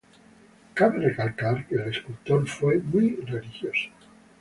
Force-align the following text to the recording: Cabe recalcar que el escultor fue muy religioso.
Cabe 0.79 0.97
recalcar 1.03 1.53
que 1.67 1.75
el 1.81 1.87
escultor 1.91 2.47
fue 2.49 2.79
muy 2.79 3.17
religioso. 3.17 3.91